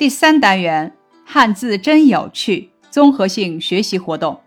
[0.00, 0.94] 第三单元
[1.26, 4.40] 汉字真有趣综合性学习活动，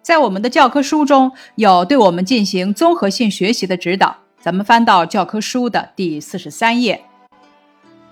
[0.00, 4.16] 在我们的教科书中有对我们进行综合性学习的指导。
[4.40, 7.04] 咱们翻到教科书的第四十三页，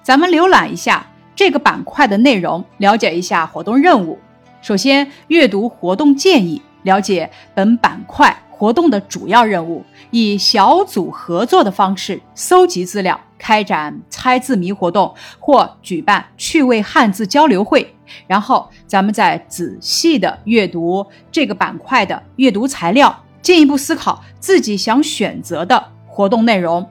[0.03, 4.19] 咱们浏览一下这个板块的内容，了解一下活动任务。
[4.61, 8.37] 首先，阅读活动建议，了解本板块。
[8.63, 17.93] 活动的主要任务，以小组合作的方式搜集资料，开展猜字谜活动或举办趣味汉字交流会。
[18.29, 26.89] 然后，咱们再仔细的阅读这个板块的阅读材料，进一步思考自己想选择的活动内容。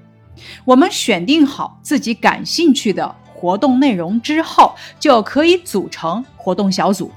[0.66, 7.10] 我们选定好自己感兴趣的活动内容之后，就可以组成活动小组。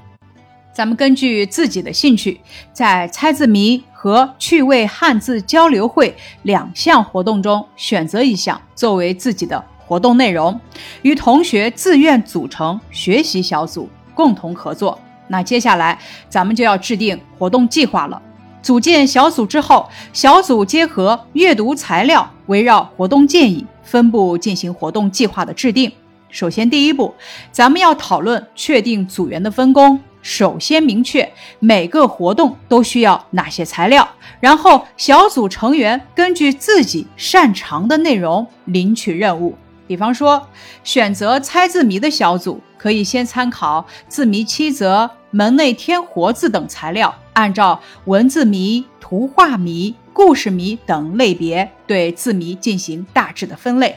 [0.75, 2.37] 咱们根据自己的兴趣，
[2.73, 10.59] 在猜字谜和趣味汉字交流会两项活动中选择一项作为自己的活动内容，
[11.03, 14.99] 与同学自愿组成学习小组，共同合作。
[15.29, 18.21] 那接下来咱们就要制定活动计划了。
[18.61, 25.89] 组建小组之后，小组结合阅读材料，围绕活动建议分步进行活动计划的制定。
[26.29, 27.15] 首先，第一步，
[27.53, 29.97] 咱们要讨论确定组员的分工。
[30.25, 34.09] 首先明确每个活动都需要哪些材料，
[34.39, 39.55] 然后小组成员根据自己擅长的内容领取任务。
[39.85, 40.49] 比方说，
[40.83, 53.95] 选择猜字谜的小组可以先参考字谜七则、门内添活字等材料，按照文字谜、图画谜、故事谜等类别对字谜进行大致的分类，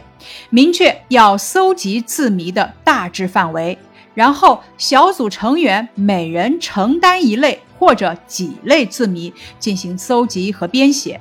[0.50, 3.78] 明确要搜集字谜的大致范围。
[4.18, 11.20] 然后，小组成员每人承担一类或者几类字谜进行搜集和编写。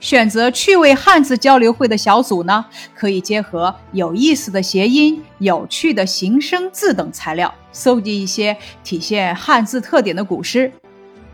[0.00, 10.72] 选择趣味汉字交流会的小组呢，可以结合有意思的谐音、有趣的形声字等材料，搜集一些体现汉字特点的古诗，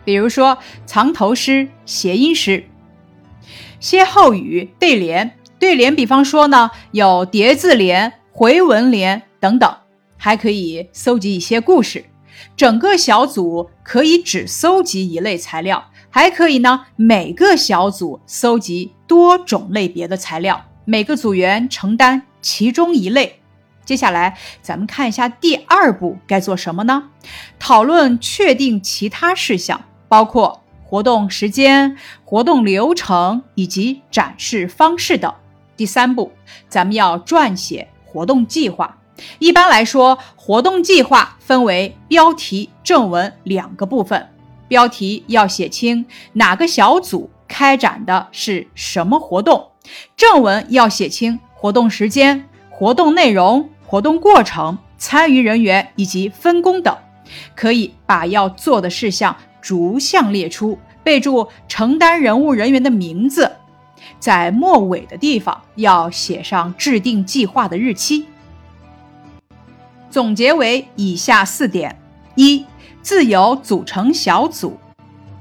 [0.05, 2.63] 比如说藏头诗、谐音诗、
[3.81, 5.39] 歇后语、对联。
[5.59, 9.75] 对联，比方说呢，有叠字联、回文联等等。
[10.25, 12.03] 还可以搜集一些故事，
[12.57, 23.41] 整个小组可以只搜集一类材料，还可以呢每个小组搜集多种类别的材料，每个组员承担其中一类。
[23.85, 27.11] 接下来咱们看一下第二步该做什么呢？
[27.59, 35.31] 讨论确定其他事项，包括活动时间、活动流程以及展示方式等。
[35.77, 36.33] 第三步，
[36.71, 38.97] 咱们要撰写活动计划。
[39.39, 44.29] 一般来说，活动计划分为标题、正文两个部分。
[44.67, 49.71] 标题要写清哪个小组开展的是什么活动，
[50.17, 56.97] 正文要写清活动时间、活动内容、活动过程、参与人员以及分工等。
[57.55, 63.51] 可以把要做的事项逐项列出，备注承担人物人员的名字，
[64.19, 68.27] 在末尾的地方要写上制定计划的日期。
[70.15, 72.01] 总结为以下四点：
[72.37, 72.65] 一、
[73.03, 74.79] 自由组成小组；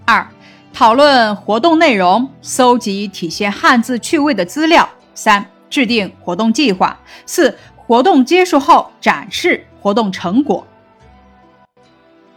[0.04, 0.28] 二、
[0.74, 6.98] 讨论活动内容，搜集体现汉字趣味的资料；三、制定活动计划；
[7.28, 10.66] 四、活动结束后展示活动成果。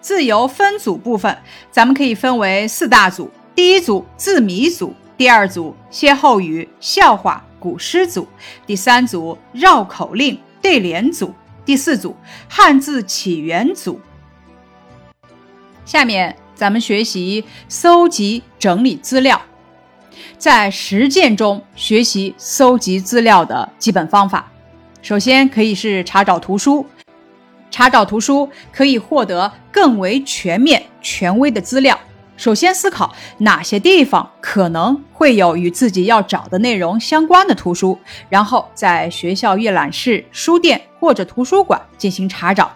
[0.03, 1.39] 自由分组部分，
[1.71, 8.29] 咱们可以分为四大组：第一组字谜组，第二组歇后语、笑话、古诗组，
[8.67, 11.33] 第三组绕口令、对联组。
[11.67, 12.17] 第四组
[12.49, 14.01] 汉字起源组，
[15.85, 19.43] 下面咱们学习搜集整理资料，
[20.39, 24.49] 在实践中学习搜集资料的基本方法。
[25.03, 26.87] 首先可以是查找图书，
[27.69, 31.99] 查找图书可以获得更为全面、权威的资料。
[32.37, 37.99] 首先思考哪些地方可能会有与自己要找的内容相关的图书，
[38.29, 42.71] 然后在学校阅览室、书店或者图书馆进行查找。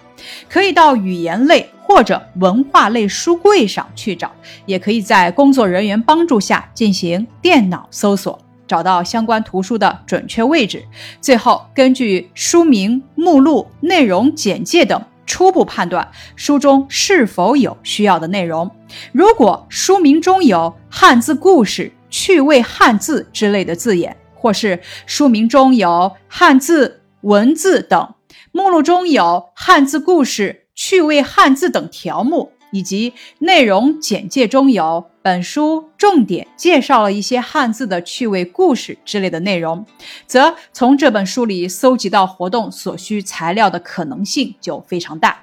[0.51, 4.31] 可以到语言类或者文化类书柜上去找，
[4.67, 10.85] 也可以在工作人员帮助下进行电脑搜索，找到相关图书的准确位置。
[11.23, 15.03] 最后根据书名、目录、内容简介等。
[15.31, 18.69] 初步判断书中是否有需要的内容。
[19.13, 28.13] 如果书名中有汉字故事、趣味汉字之类的字眼，或是书名中有汉字文字等，
[28.51, 39.85] 目录中有汉字故事、趣味汉字等条目，以及内容简介中有本书重点介绍了一些汉字的趣味故事之类的内容，
[40.27, 45.43] 则从这本书里搜集到活动所需材料的可能性就非常大。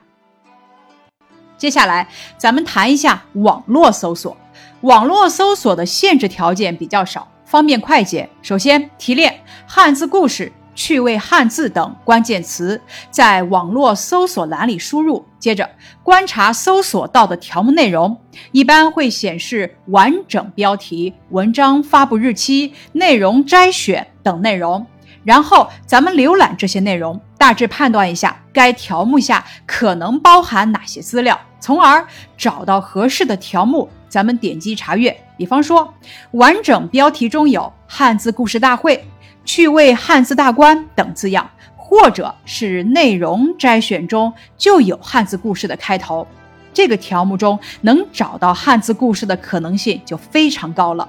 [1.57, 2.07] 接下来，
[2.37, 4.37] 咱们谈一下网络搜索。
[4.81, 8.29] 网络搜索的限制条件比较少，方便快捷。
[8.43, 10.51] 首先，提炼汉字故事。
[10.77, 12.79] 趣味汉字等关键词
[13.09, 15.67] 在网络搜索栏里输入，接着
[16.03, 18.15] 观察搜索到的条目内容，
[18.51, 24.85] 一般会显示完整标题、文章发布日期、内容摘选等内容。
[25.23, 32.05] 然后咱们浏览这些内容，大致判断一下该条目下可能包含哪些资料，从而
[32.37, 35.19] 找到合适的条目，咱们点击查阅。
[35.35, 35.91] 比方说，
[36.31, 39.03] 完整标题中有“汉字故事大会”。
[39.47, 46.27] 趣味汉字大观等字样，或者是内容摘选中就有汉字故事的开头，
[46.73, 51.07] 这个条目中能找到汉字故事的可能性就非常高了。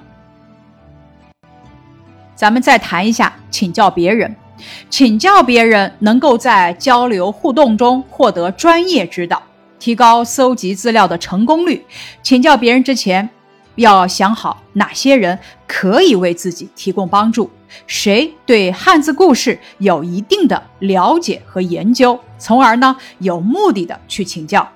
[2.37, 4.35] 咱们再谈一下请教别人，
[4.89, 9.43] 请教别人能够在交流互动中获得专业指导，
[9.81, 11.85] 提高搜集资料的成功率。
[12.23, 13.29] 请教别人之前。
[13.79, 17.51] 要想好哪些人可以为自己提供帮助，
[17.87, 24.69] 谁对汉字故事有一定的了解和研究，从而呢有目的的去请教。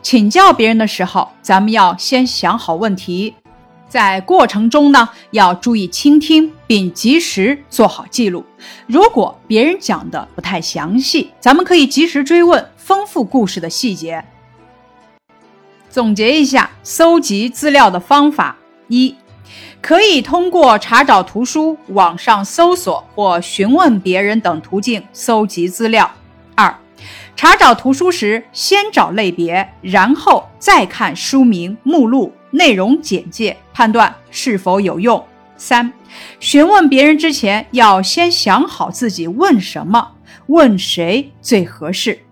[0.00, 3.34] 请教别人的时候，咱们要先想好问题，
[3.88, 8.42] 在过程中呢要注意倾听，并及时做好记录。
[8.86, 14.24] 如果别人讲的不太详细，咱们可以及时追问，丰富故事的细节。
[15.96, 18.54] 总结一下搜集资料的方法：
[18.88, 19.14] 一，
[19.80, 26.04] 可以通过查找图书、网上搜索或询问别人等途径搜集资料；
[26.54, 26.76] 二，
[27.34, 35.18] 查找图书时先找类别，然后再看书名、目录、内容简介，判断是否有用；
[35.56, 35.90] 三，
[36.38, 40.12] 询问别人之前要先想好自己问什么，
[40.48, 42.25] 问谁最合适。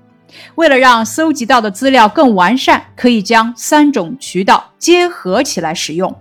[0.57, 6.15] 为了让搜集到的资料更完善，可以将三种渠道结合起来使用。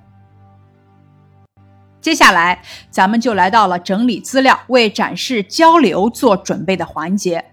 [2.02, 7.44] 接下来，咱们就来到了整理资料、为展示交流做准备的环节。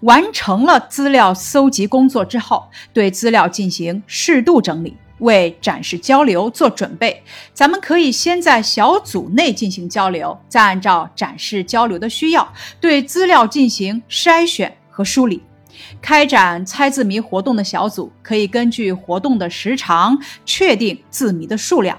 [0.00, 7.20] 完成了资料搜集工作之后，对资料进行适度整理，为展示交流做准备。
[7.52, 12.46] 咱们可以先在小组内进行交流，再按照展示交流的需要，
[12.78, 15.42] 对资料进行筛选和梳理。
[16.00, 21.98] 开展猜字谜活动的小组可以根据活动的时长确定字谜的数量，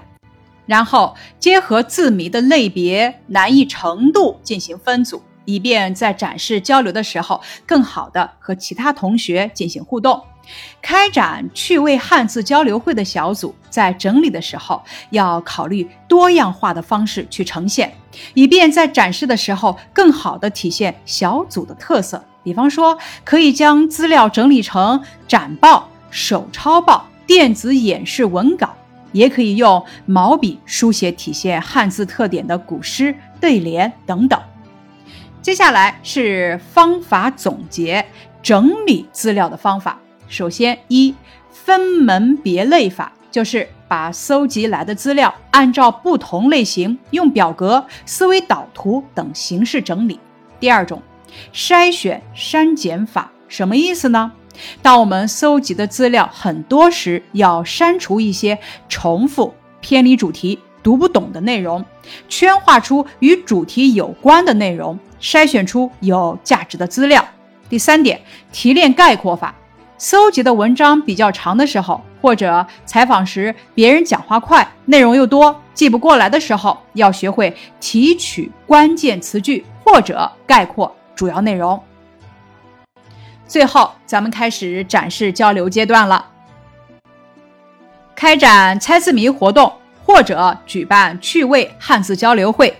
[0.66, 10.22] 然后结合字谜的类别、难易程度进行分组，以便在展示交流的时候更好的和其他同学进行互动。
[10.80, 14.80] 开展趣味汉字交流会的小组在整理的时候
[15.10, 17.92] 要考虑多样化的方式去呈现，
[18.34, 22.24] 以便在展示的时候更好的体现小组的特色。
[22.46, 28.72] 比方说，可以将资料整理成展报、手抄报、电子演示文稿，
[29.10, 34.40] 也可以用毛笔书写体现汉字特点的古诗对联等等。
[35.42, 38.06] 接下来是方法总结
[38.40, 39.98] 整理资料的方法。
[40.28, 41.12] 首先，一
[41.50, 50.20] 分门别类法，就是把搜集来的资料按照不同类型，用表格、思维导图等形式整理。
[50.60, 51.02] 第二种。
[51.52, 54.32] 筛选删减法什么意思呢？
[54.80, 58.58] 当我们搜集的资料很多时，要删除一些
[58.88, 61.84] 重复、偏离主题、读不懂的内容，
[62.28, 67.22] 圈画出与主题有关的内容，筛选出有价值的资料。
[67.68, 68.20] 第三点，
[68.50, 69.54] 提炼概括法。
[69.98, 80.94] 搜集的文章比较长的时候，或者采访时别人讲话快，内容又多，记不过来的时候，要学会提取关键词句或者概括。
[81.16, 81.82] 主要内容。
[83.48, 86.26] 最后，咱们开始展示交流阶段了。
[88.14, 89.72] 开展猜字谜活动，
[90.04, 92.76] 或者举办趣味汉字交流会。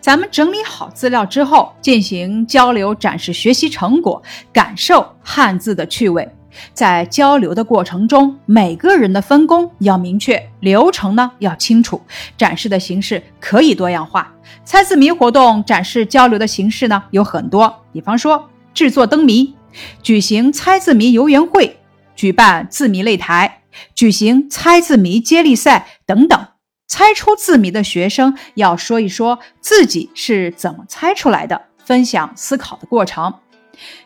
[0.00, 6.28] 咱们整理好资料之后，进行交流展示学习成果，感受汉字的趣味。
[6.72, 12.00] 在交流的过程中，每个人的分工要明确，流程呢要清楚，
[12.36, 14.32] 展示的形式可以多样化。
[14.64, 19.54] 猜字谜活动展示交流的形式呢有很多，比方说制作灯谜、
[20.02, 21.78] 举行猜字谜游园会、
[22.14, 23.62] 举办字谜擂台、
[23.94, 26.46] 举行猜字谜接力赛等等。
[26.88, 33.34] 猜出字谜的学生要说一说自己是怎么猜出来的，分享思考的过程。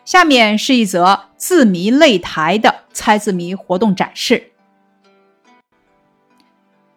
[0.05, 4.51] 下面是一则字谜擂台的猜字谜活动展示。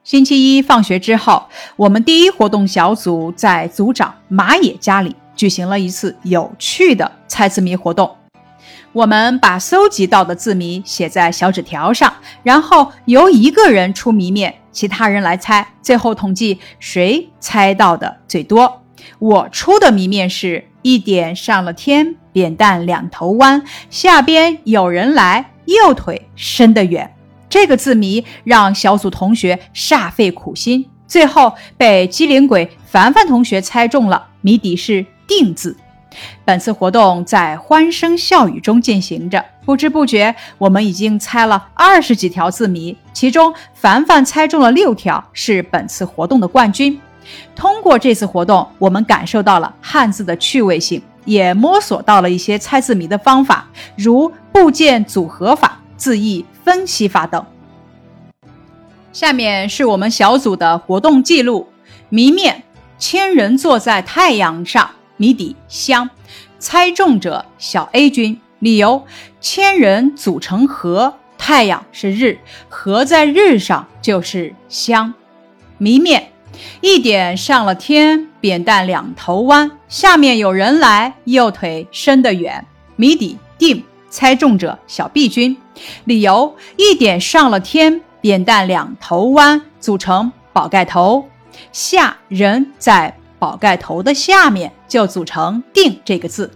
[0.03, 8.15] 星期一放学之后，我们第一活动小组在组长马野家里举行了一次有趣的猜字谜活动。
[8.93, 18.83] 我们把搜集到的字谜写在小纸条上，然后由一个人出谜面，其他人来猜，最后统计谁猜到的最多。
[19.19, 27.15] 我出的谜面是一点上了天，扁担两头弯，下边有人来，右腿伸得远。
[27.49, 34.27] 这个字谜让小组同学煞费苦心，最后被机灵鬼凡凡同学猜中了。
[34.41, 35.77] 谜底是“定”字。
[36.45, 47.01] 本次活动在欢声笑语中进行着，不知不觉我们已经猜了二十几条字谜，其中凡凡猜中了六条，是本次活动的冠军。
[47.55, 55.81] 通过这次活动，我们感受到了汉字的趣味性，也摸索到了一些猜字谜的方法，如部件组合法。
[55.97, 57.43] 字义分析法等。
[59.13, 61.69] 下面是我们小组的活动记录：
[62.09, 62.65] 谜面，
[62.99, 66.11] 千人坐在太阳上，谜底香，
[66.59, 68.39] 猜中者小 A 君。
[68.59, 69.07] 理由：
[69.41, 72.39] 千人组成河，太阳是日，
[72.69, 75.15] 河在日上就是香。
[75.79, 76.33] 谜面，
[76.81, 82.67] 一点上了天，扁担两头弯，下面有人来，右腿伸得远。
[82.97, 83.85] 谜底定。
[84.11, 85.57] 猜中者小 B 君，
[86.05, 91.29] 理由一点上了天，扁担两头弯，组成宝盖头，
[91.73, 96.53] 下人在宝盖头的下面，就组成定这个字。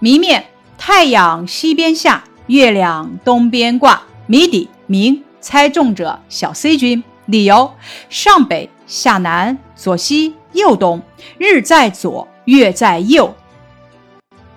[0.00, 0.44] 谜面
[0.76, 5.22] 太阳西边下，月亮东边挂，谜底明。
[5.40, 7.72] 猜中者小 C 君，理由
[8.08, 11.00] 上北下南，左西右东，
[11.38, 13.32] 日在左，月在右，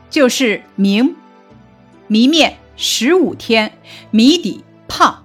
[0.09, 1.15] 就是明。
[2.07, 3.71] 谜面十五天，
[4.09, 5.23] 谜底胖，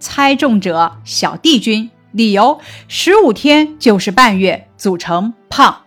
[0.00, 1.88] 猜中者小弟君。
[2.10, 5.82] 理由十五天就是半月，组成胖。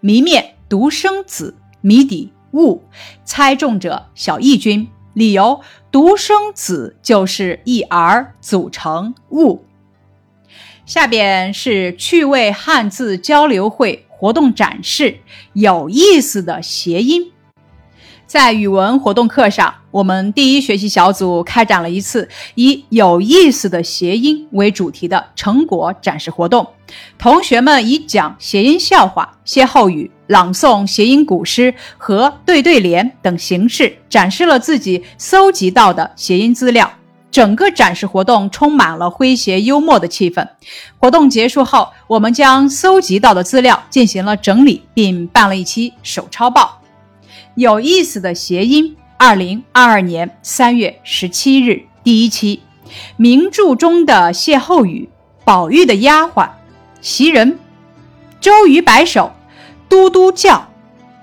[0.00, 2.82] 谜面独生子，谜底物，
[3.24, 4.86] 猜中者小义君。
[5.14, 9.64] 理由独生子就是一儿，组成物。
[10.90, 15.18] 下边是趣味汉字交流会活动展示，
[15.52, 17.30] 有意思的谐音。
[18.26, 26.66] 在语文活动课上，我们第一学习小组开展了一次以有意思的谐音为主题的成果展示活动。
[27.16, 36.90] 同学们以讲谐音笑话、歇后语、朗诵谐音古诗和对对联等形式，展示了自己搜集到的谐音资料。
[37.30, 40.46] 整个展示活动充满了诙谐幽默的气氛。
[40.98, 46.80] 活动结束后，我们将搜集到的资料进行了整理，并办了一期手抄报。
[47.54, 48.96] 有意思的谐音。
[49.22, 52.62] 二零二二年三月十七日，第一期
[53.18, 55.10] 名著中的歇后语：
[55.44, 56.48] 宝玉的丫鬟
[57.02, 57.58] 袭人，
[58.40, 59.30] 周瑜摆手，
[59.90, 60.66] 嘟嘟叫，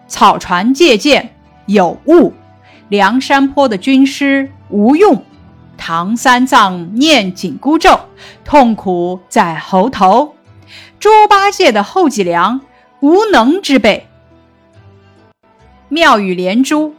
[0.08, 1.34] 草船借箭
[1.66, 2.34] 有误，
[2.88, 5.24] 梁山坡的军师无用，
[5.78, 8.00] 唐三藏念紧箍咒，
[8.44, 10.36] 痛苦在喉头，
[11.00, 12.60] 猪八戒的后脊梁
[13.00, 14.08] 无能之辈。
[15.90, 16.96] 妙语连珠，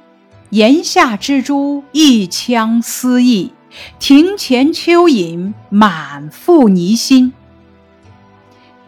[0.50, 3.52] 檐下蜘蛛一腔私意，
[3.98, 7.34] 庭前蚯蚓满腹泥心。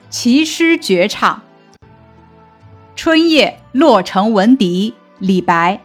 [0.08, 1.42] 奇诗绝唱，
[2.96, 5.80] 春夜洛城闻笛，李白。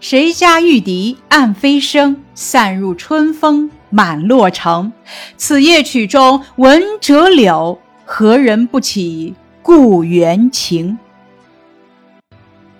[0.00, 4.92] 谁家玉笛暗飞声，散入春风满洛城。
[5.36, 10.96] 此夜曲中闻折柳，何人不起故园情？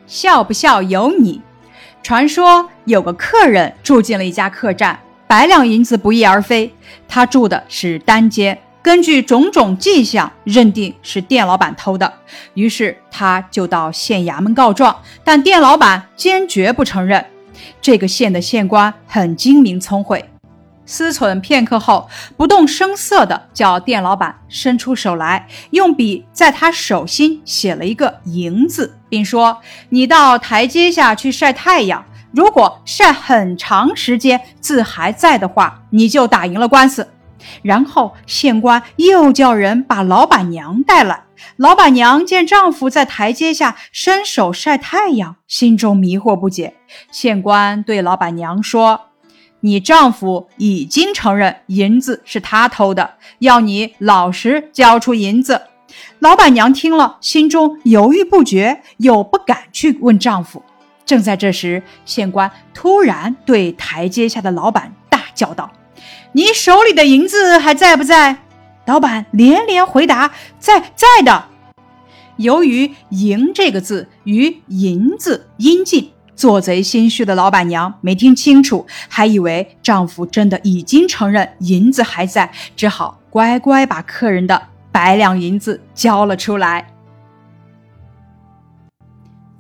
[0.07, 1.43] 笑不笑由你。
[2.05, 6.73] 传说有个客人住进了一家客栈，百两银子不翼而飞。
[7.09, 8.57] 他住的是单间，
[8.89, 12.11] 根据种种迹象认定是店老板偷的，
[12.55, 17.23] 于是他就到县衙门告状，但店老板坚决不承认。
[17.83, 20.25] 这个县的县官很精明聪慧。
[20.87, 29.59] 思忖片刻后，不动声色地叫店老板伸出手来，用笔在他手心写了一个“赢”字，并说
[29.91, 32.03] ：“你到台阶下去晒太阳，
[32.33, 37.07] 如果晒很长时间，字还在的话，你就打赢了官司。”
[37.63, 41.25] 然后县官又叫人把老板娘带来。
[41.57, 46.75] 老板娘见丈夫在台阶下伸手晒太阳，心中迷惑不解。
[47.11, 49.03] 县官对老板娘说。
[49.61, 55.63] 你丈夫已经承认银子是他偷的，要你老实交出银子。
[56.21, 60.63] 老板娘听了，心中犹豫不决，又不敢去问丈夫。
[61.05, 65.69] 正在这时，县官突然对台阶下的老板大叫道
[66.33, 68.37] ：“你手里的银子还在不在？”
[68.87, 71.45] 老板连连回答：“在，在的。”
[72.37, 86.95] 由于“银”这个字与“银”字音近，做贼心虚的老板娘没听清楚，还以为丈夫真的已经承认银子还在，只好乖乖把客人的百两银子交了出来。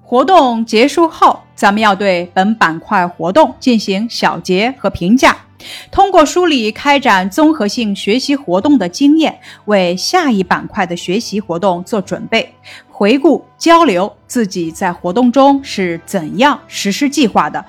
[0.00, 5.36] 活动结束后，咱们要对本板块活动进行小结和评价。
[5.90, 12.54] 通过梳理开展综合性学习活动的经验，为下一板块的学习活动做准备，
[12.88, 17.64] 回顾交流自己在活动中是怎样实施计划的，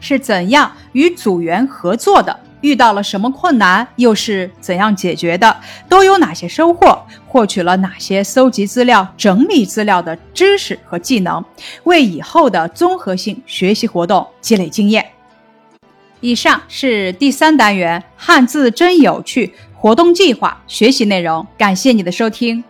[0.00, 5.56] 是怎样与组员合作的，遇到了什么困难，又是怎样解决的，
[5.88, 11.44] 都有哪些收获，获取了哪些搜集资料、整理资料的知识和技能，
[11.84, 15.04] 为以后的综合性学习活动积累经验。
[16.20, 22.64] 以上是第三单元汉字真有趣活动计划学习内容，感谢你的收听。